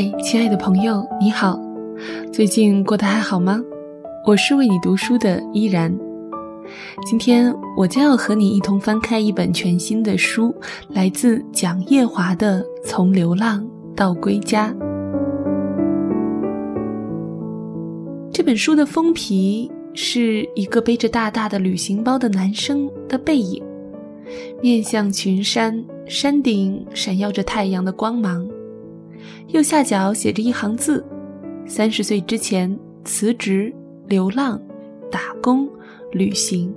[0.00, 1.60] 嗨，亲爱的朋友，你好，
[2.32, 3.60] 最近过得还好吗？
[4.26, 5.94] 我是为你读书的依然。
[7.04, 10.54] 今天我将要和你一同翻开一本全新的书，
[10.88, 13.62] 来自蒋叶华的《从流浪
[13.94, 14.72] 到归家》。
[18.32, 23.62] 这本书的封皮是一个背着大大的旅行包的男生的背影，
[24.62, 28.48] 面向群山，山顶闪耀着太阳的光芒。
[29.48, 31.04] 右下角写着一行字
[31.66, 33.74] ：“三十岁之前辞职、
[34.06, 34.60] 流浪、
[35.10, 35.68] 打工、
[36.12, 36.72] 旅行。”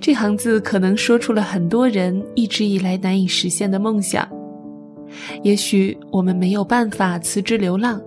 [0.00, 4.28] 这行字可能说出了很多人一直以来难以实现的梦想。
[5.42, 8.00] 也许我们没有办法辞职流浪，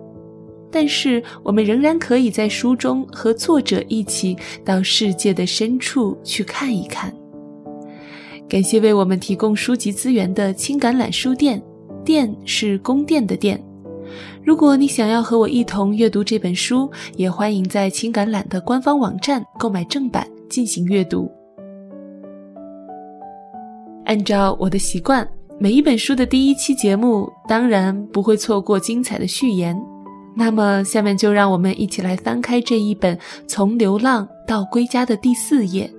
[0.71, 7.13] 但是我们仍然可以在书中和作者一起到世界的深处去看一看。
[8.49, 11.61] 感谢为我们提供书籍资源的青橄榄书店。
[12.05, 13.61] 殿是宫殿的殿。
[14.43, 21.29] 如果你想要和我一同阅读这本书，也欢迎在青橄榄的官方网站购买正版进行阅读。
[24.05, 29.75] 按照我的习惯，每一本书的第一期节目当然不会错过精彩的序言。
[30.37, 35.91] 那么，下面就让我们一起来翻开这一本《从流浪到归家》的第四页，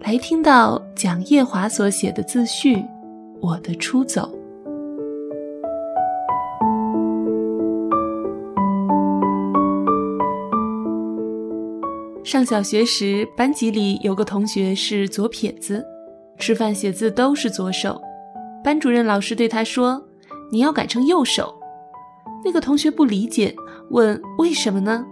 [0.00, 2.76] 来听到蒋叶华所写的自序
[3.40, 4.30] 《我的出走》。
[12.26, 15.86] 上小学时，班级里有个同学是左撇子，
[16.40, 18.02] 吃饭写字都是左手。
[18.64, 20.04] 班主任老师对他说
[20.50, 21.54] ：“你要改成右手。”
[22.44, 23.54] 那个同学不理解，
[23.90, 25.06] 问：“为什么呢？”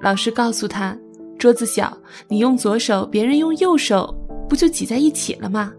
[0.00, 0.96] 老师告诉他
[1.38, 1.94] ：“桌子小，
[2.28, 4.16] 你用左手，别人用右手，
[4.48, 5.70] 不就挤在一起了吗？”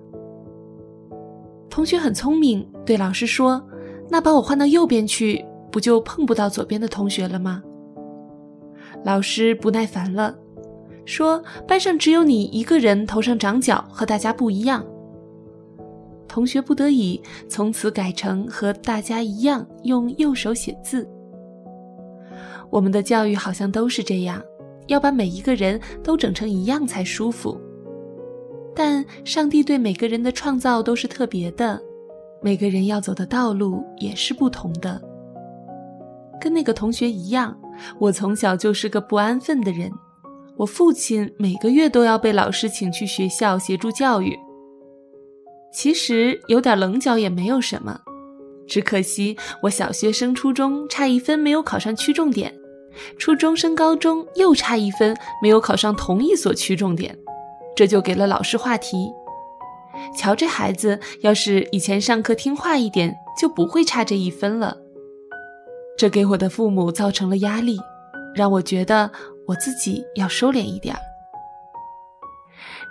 [1.67, 3.59] 同学很聪明，对老师说
[4.07, 7.63] ：“那把我换到右边去，不就碰不到左边的同学了吗？”
[9.03, 10.35] 老师不耐烦了，
[11.05, 14.85] 说：“班上只有你一个人头上长角，和大家不一样。”
[16.27, 21.07] 同学不得已，从此改成和大家一样用右手写字。
[22.69, 24.41] 我们的教育好像都是这样，
[24.87, 27.59] 要把每一个人都整成一样才舒服。
[28.75, 31.81] 但上帝对每个人的创造都是特别的，
[32.41, 35.01] 每个人要走的道路也是不同的。
[36.39, 37.57] 跟那个同学一样。
[37.99, 39.91] 我从小就是个不安分的人，
[40.57, 44.37] 我父亲每个月都要被老师请去学校协助教育。
[45.73, 47.99] 其实有点棱角也没有什么，
[48.67, 52.53] 只可惜我小学升初中差一分没有考上区重点，
[53.19, 57.15] 初中升高中又差一分没有考上同一所区重点，
[57.75, 59.11] 这就给了老师话题。
[60.15, 64.77] 瞧这孩子，要是以前上课听话一点，就不会差这一分了。
[65.97, 67.79] 这给我的父母造成了压力，
[68.35, 69.09] 让我觉得
[69.47, 71.01] 我自己要收敛一点儿。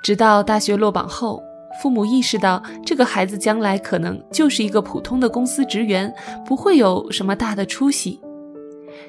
[0.03, 1.41] 直到大学落榜后，
[1.81, 6.13] 父母意识到这个孩子将来可能就是一个普通的公司职员，
[6.45, 8.21] 不会有什么大的出息，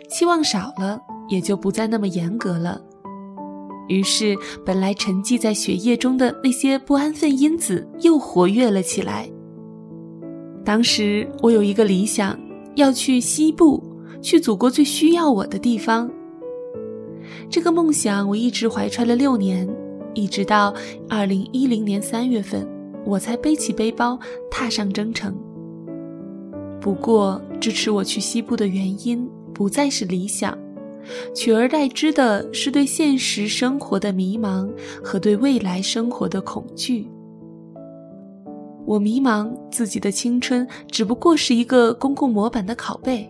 [0.09, 2.80] 期望少了，也就不再那么严格了。
[3.88, 9.28] 于是，本来沉寂在血液中的那些不安分因子又活跃了起来。
[10.63, 12.38] 当时我有一个理想。
[12.78, 13.84] 要去西部，
[14.22, 16.10] 去祖国最需要我的地方。
[17.50, 19.68] 这个梦想我一直怀揣了六年，
[20.14, 20.72] 一直到
[21.10, 22.68] 二零一零年三月份，
[23.04, 24.20] 我才背起背包
[24.52, 25.36] 踏上征程。
[26.80, 30.56] 不过，支持我去西部的原因不再是理想，
[31.34, 34.70] 取而代之的是对现实生活的迷茫
[35.04, 37.08] 和对未来生活的恐惧。
[38.88, 43.30] 我迷茫，自己的青春只不过是一个公共模板的拷贝。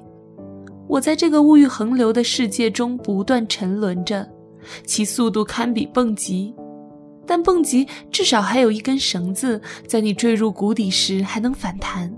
[0.88, 4.30] 我在这个物欲横流的世界中不断沉沦着，
[4.86, 6.54] 其速度堪比蹦极。
[7.26, 12.16] 但蹦极至少还有一根绳子，在你坠入谷底时还能反弹。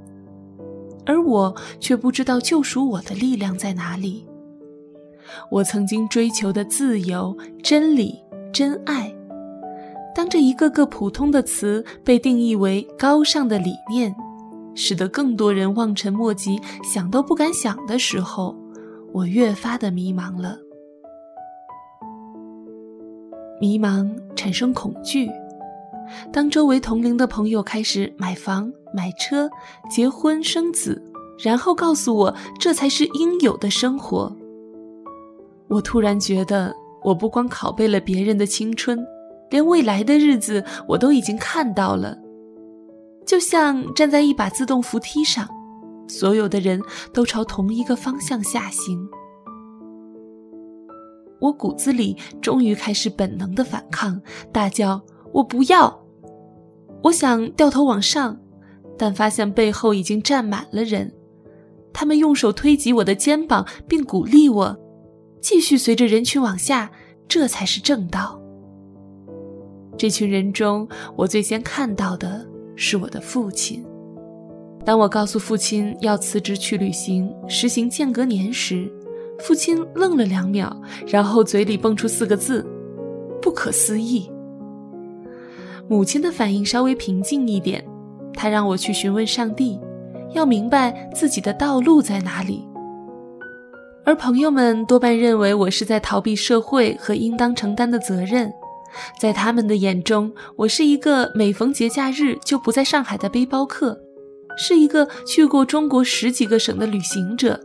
[1.06, 4.27] 而我却不知道救赎我的力量在哪里。
[5.50, 8.19] 我曾经追求的自由、真理、
[8.51, 9.15] 真爱。
[10.19, 14.13] 当这一个个普通的词被定义为高尚的理念，
[14.75, 18.54] 使得更多人望尘莫及、想都不敢想的时候，
[19.13, 20.57] 我越发的迷茫了。
[23.62, 25.31] 迷茫产生恐惧。
[26.33, 29.50] 当周围同龄的朋友开始买房、买车、
[29.89, 31.01] 结婚、生子，
[31.42, 34.36] 然后告诉我这才是应有的生活，
[35.69, 36.75] 我突然觉得，
[37.06, 39.00] 我不光拷贝了别人的青春。
[39.50, 42.18] 连未来的日子我都已经看到了，
[43.25, 45.48] 就像站在一把自动扶梯上，
[46.07, 46.81] 所有的人
[47.13, 49.00] 都朝同一个方向下行。
[51.40, 55.01] 我骨子里终于开始本能的反抗，大叫
[55.31, 56.06] ：“我不要！”
[57.01, 58.38] 我想掉头往上，
[58.98, 61.13] 但发现背后已经站满了人，
[61.94, 64.78] 他们用手推挤我的肩膀，并鼓励我
[65.40, 66.92] 继续随着人群往下，
[67.28, 68.38] 这才是正道。
[70.00, 70.88] 这群人中，
[71.18, 72.48] 我最先看到的
[72.78, 73.86] 是我的父亲。
[74.86, 78.90] 当我告诉父亲要辞职去旅行，实行间隔年时，
[79.40, 80.74] 父亲愣了两秒，
[81.06, 82.66] 然后嘴里蹦出四个字
[83.42, 84.31] ：“不可思议。”
[85.90, 87.84] 母亲的反应稍微平静一点，
[88.34, 89.78] 她让我去询问上帝，
[90.31, 92.66] 要明白自己的道路在哪里。
[94.06, 98.50] 而朋友们多半认为我是在逃避社会和应当承担的责任。
[99.19, 104.00] 在他们的眼中，我是一个每逢节假日就不在上海的背包客，
[104.57, 107.59] 是一个去过中国十几个省的旅行者。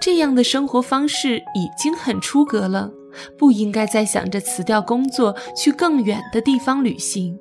[0.00, 2.90] 这样的生活方式已经很出格了，
[3.36, 7.38] 不应该再想着辞掉工作去更远的地方旅行。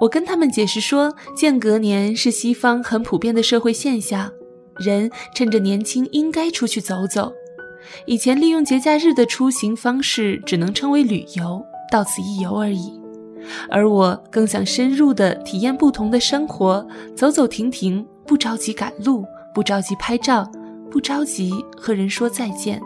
[0.00, 4.32] 我跟他们解释说，间隔年是西方很普遍的社会现象，
[4.78, 7.34] 人趁着年轻应该出去走走。
[8.06, 13.00] 以前利用节假日的出行方式只能称为旅游，到此一游而已。
[13.68, 20.50] 而我更想深入的体验不同的生活，走走停停，不着急赶路，不着急拍照，
[20.90, 22.80] 不着急和人说再见。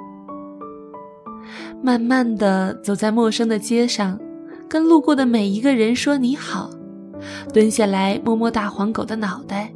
[1.83, 4.19] 慢慢的走在陌生的街上，
[4.69, 6.71] 跟路过的每一个人说你好，
[7.53, 9.73] 蹲下来摸摸大黄狗的脑袋，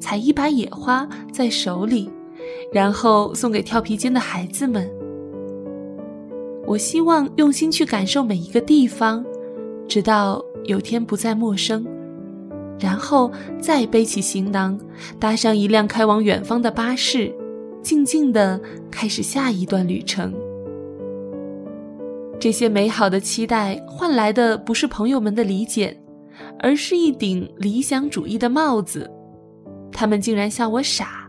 [0.00, 2.10] 采一把野花在手里。
[2.76, 4.86] 然后送给跳皮筋的孩子们。
[6.66, 9.24] 我希望用心去感受每一个地方，
[9.88, 11.86] 直到有天不再陌生，
[12.78, 14.78] 然后再背起行囊，
[15.18, 17.34] 搭上一辆开往远方的巴士，
[17.80, 20.34] 静静地开始下一段旅程。
[22.38, 25.98] 这些美好的期待换来的不是朋友们的理解，
[26.58, 29.10] 而是一顶理想主义的帽子。
[29.90, 31.25] 他们竟然笑我傻。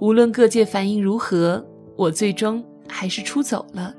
[0.00, 1.64] 无论各界反应如何，
[1.96, 3.94] 我最终还是出走了。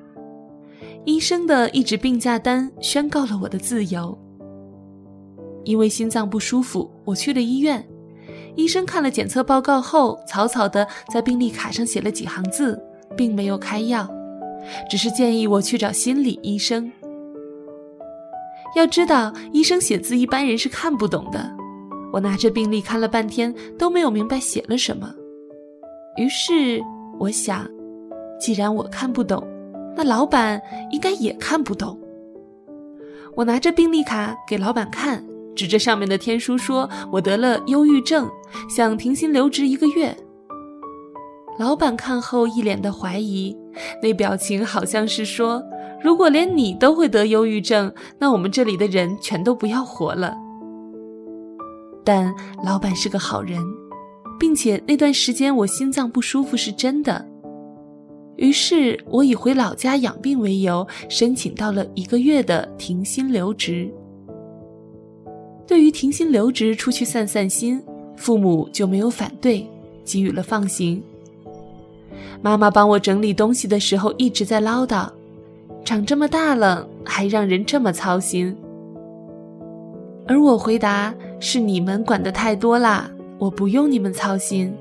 [1.05, 4.17] 医生的一纸病假单宣告了我的自由。
[5.63, 7.85] 因为心脏不舒服，我去了医院。
[8.55, 12.81] 医生看了检测报告后，草草的在病历卡上写了几行字，
[13.15, 14.09] 并没有开药，
[14.89, 16.91] 只是建议我去找心理医生。
[18.75, 21.51] 要知道，医生写字一般人是看不懂的。
[22.11, 25.13] 我拿着病历看了半天，都没有明白写了什么。
[26.19, 26.83] 于是
[27.17, 27.65] 我想，
[28.37, 29.41] 既然我看不懂，
[29.95, 30.61] 那老板
[30.91, 31.97] 应该也看不懂。
[33.37, 35.25] 我拿着病历卡给老板看，
[35.55, 38.29] 指着上面的天书说：“我得了忧郁症，
[38.69, 40.13] 想停薪留职一个月。”
[41.57, 43.55] 老板看后一脸的怀疑，
[44.03, 45.63] 那表情好像是说
[46.03, 50.35] ：“如果连你都会得忧郁症，那我们这里的人全都不要活了。”
[52.03, 53.63] 但老板是个好人。
[54.39, 57.23] 并且那段时间我心脏不舒服是真的，
[58.37, 63.91] 于是我以回老家养病为由，申请到了一个月的停薪留职。
[65.67, 67.83] 对于停薪留职出去散散心，
[68.15, 69.67] 父母就没有反对，
[70.03, 71.03] 给予了放行。
[72.41, 75.09] 妈妈帮我整理东西的时候一直在唠叨
[75.83, 78.55] ：“长这么大了还让人这么操心。”
[80.25, 84.71] 而我回答：“是你们管得太多啦。”我不用你们操心。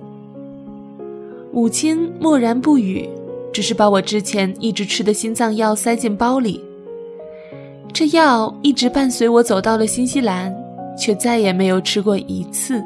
[1.53, 3.09] 母亲默然不语，
[3.53, 6.61] 只是把我之前一直吃的心脏药塞进包里。
[7.93, 10.55] 这药一直伴随我走到了新西兰，
[10.99, 12.83] 却再也没有吃过一次。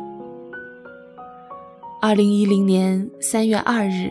[2.00, 4.10] 二零一零年三月二日，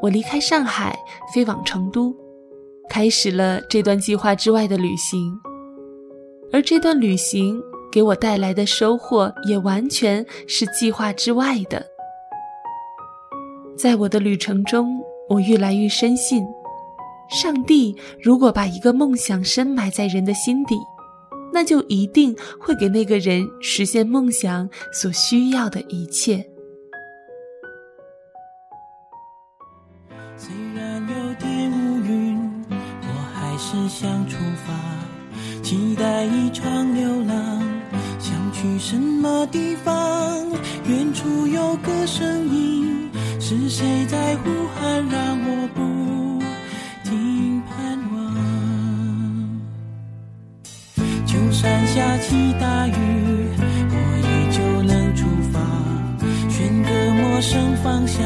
[0.00, 0.96] 我离开上海，
[1.34, 2.14] 飞往成都，
[2.88, 5.36] 开始了这段计划之外的旅行。
[6.52, 7.60] 而这段旅行。
[7.96, 11.82] 给我带来的收获也完全是计划之外的。
[13.74, 15.00] 在我的旅程中，
[15.30, 16.44] 我越来越深信，
[17.30, 20.76] 上帝如果把一个梦想深埋在人的心底，
[21.50, 26.46] 那就一定会给那个人实现梦想所需要的一切。
[30.36, 32.38] 虽然有点乌云，
[32.68, 34.36] 我还是想出
[34.66, 37.75] 发，期待一场流浪。
[38.66, 39.94] 去什么地方？
[40.88, 43.08] 远处有个声音，
[43.38, 45.08] 是谁在呼喊？
[45.08, 46.42] 让我不
[47.08, 48.16] 停盼望。
[51.24, 52.92] 就算下起大雨，
[53.88, 55.60] 我依旧能出发。
[56.50, 58.24] 选个陌生方向，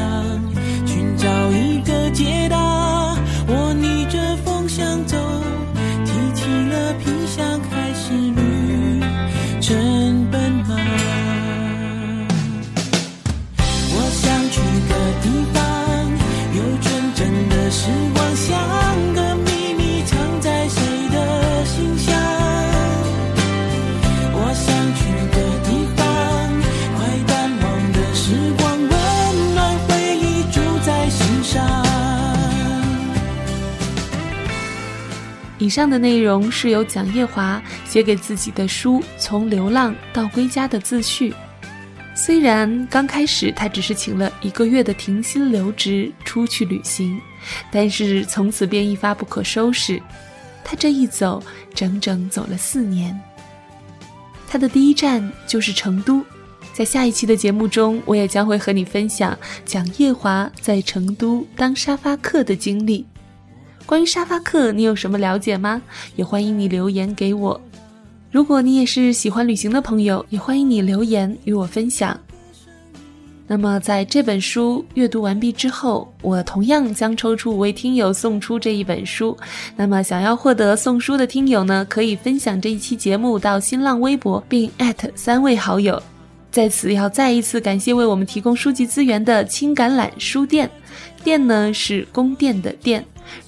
[35.61, 41.29] 以上的内容是由蒋叶华写给自己的书《从流浪到归家的自序》。
[42.15, 47.21] 虽然刚开始他只是请了一个月的停薪留职出去旅行，
[47.71, 50.01] 但是从此便一发不可收拾。
[50.63, 51.43] 他这一走，
[51.75, 53.15] 整整走了四年。
[54.47, 56.25] 他的第一站就是成都，
[56.73, 63.05] 在下一期的节目中，我也将会和你分享蒋叶华在成都当沙发客的经历。
[63.85, 65.81] 关于沙发客，你有什么了解吗？
[66.15, 67.59] 也欢迎你留言给我。
[68.31, 72.17] 如果你也是喜欢旅行的朋友，也欢迎你留言与我分享。
[73.47, 79.37] 那么，在这本书阅读完毕之后，我同样将抽出五位听友送出这一本书。
[79.75, 86.01] 那么，想要获得送书的听友呢，可以分享这一期节目到新浪微博，并艾特三位好友。
[86.49, 90.71] 在此要再一次感谢为我们提供书籍资源的青橄榄书店，
[91.21, 93.05] 店呢是宫殿的店。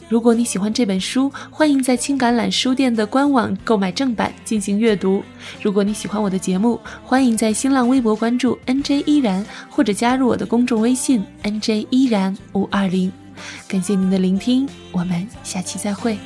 [0.10, 5.24] 如果你喜欢这本书，欢迎在青橄榄书店的官网购买正版进行阅读。
[5.62, 13.12] 如果你喜欢我的节目，欢迎在新浪微博关注 NJ 依然，或者加入我的公众微信 NJ 依然五二零。
[13.68, 16.18] 感谢您的聆听，我们下期再会。